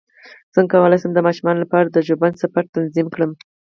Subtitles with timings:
[0.53, 3.31] څنګه کولی شم د ماشومانو لپاره د ژوبڼ سفر تنظیم کړم